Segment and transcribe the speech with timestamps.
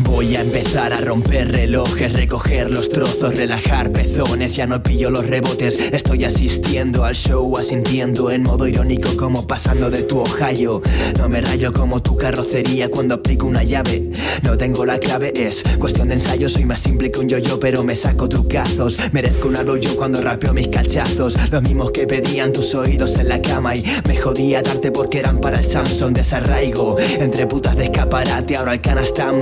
[0.00, 4.56] Voy a empezar a romper relojes, recoger los trozos, relajar pezones.
[4.56, 9.90] Ya no pillo los rebotes, estoy asistiendo al show, asintiendo en modo irónico como pasando
[9.90, 10.80] de tu Ohio.
[11.18, 14.10] No me rayo como tu carrocería cuando aplico una llave.
[14.42, 16.48] No tengo la clave, es cuestión de ensayo.
[16.48, 18.98] Soy más simple que un yo-yo, pero me saco trucazos.
[19.12, 21.34] Merezco un algo yo cuando rapeo mis cachazos.
[21.50, 25.40] Los mismos que pedían tus oídos en la cama y me jodía darte porque eran
[25.40, 26.96] para el Samsung desarraigo.
[26.98, 29.32] Entre putas de escaparate, ahora el cana está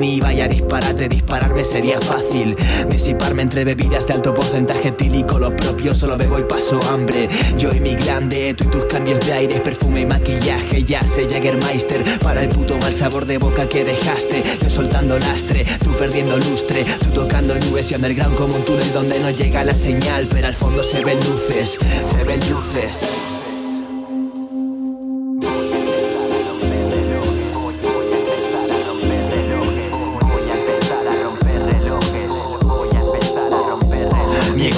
[0.00, 0.20] Miami.
[0.20, 2.56] Vaya disparate, dispararme sería fácil.
[2.88, 5.38] Disiparme entre bebidas de alto porcentaje etílico.
[5.38, 7.28] Lo propio, solo bebo y paso hambre.
[7.58, 10.84] Yo y mi grande, tú y tus cambios de aire, perfume y maquillaje.
[10.84, 14.42] Ya sé, Jägermeister, para el puto mal sabor de boca que dejaste.
[14.62, 16.84] Yo soltando lastre, tú perdiendo lustre.
[17.00, 20.28] Tú tocando nubes y underground como un túnel donde no llega la señal.
[20.32, 21.78] Pero al fondo se ven luces,
[22.12, 23.29] se ven luces.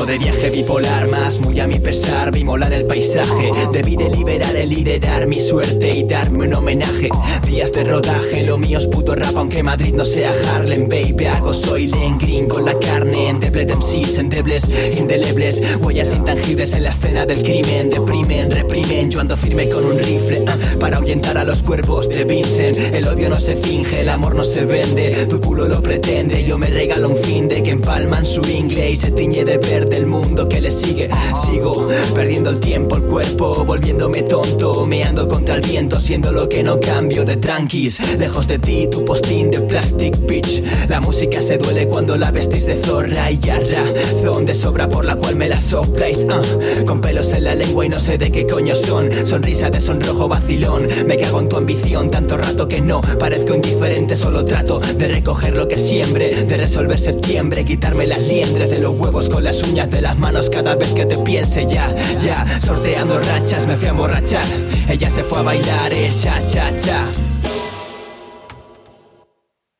[0.06, 3.50] De viaje bipolar, más muy a mi pesar, vi molar el paisaje.
[3.72, 7.08] Debí deliberar el liderar mi suerte y darme un homenaje.
[7.46, 11.26] Días de rodaje, lo mío es puto rap, aunque Madrid no sea Harlem, baby.
[11.26, 15.62] Hago soy Len Green con la carne, endeble de MCs, endebles, indelebles.
[15.80, 19.10] Huellas intangibles en la escena del crimen, deprimen, reprimen.
[19.10, 22.76] Yo ando firme con un rifle ah, para ahuyentar a los cuervos de Vincent.
[22.92, 25.26] El odio no se finge, el amor no se vende.
[25.30, 28.96] Tu culo lo pretende, yo me regalo un fin de que empalman su inglés y
[28.96, 31.08] se tiñe de verde el mundo que le sigue.
[31.46, 36.64] Sigo perdiendo el tiempo, el cuerpo, volviéndome tonto, meando contra el viento, siendo lo que
[36.64, 38.00] no cambio de tranquis.
[38.18, 40.64] Lejos de ti, tu postín de plastic bitch.
[40.88, 43.84] La música se duele cuando la vestís de zorra y yarra.
[44.24, 46.26] Donde sobra por la cual me la sopláis.
[46.28, 46.42] Ah.
[46.84, 49.08] Con pelos en la lengua y no sé de qué coño son.
[49.24, 50.71] Sonrisa de sonrojo vacilón.
[51.06, 54.16] Me cago en tu ambición, tanto rato que no parezco indiferente.
[54.16, 58.98] Solo trato de recoger lo que siembre, de resolver septiembre, quitarme las liendres de los
[58.98, 61.94] huevos con las uñas de las manos cada vez que te piense ya,
[62.24, 64.46] ya, sorteando rachas me fui a emborrachar,
[64.88, 67.31] ella se fue a bailar el cha cha cha.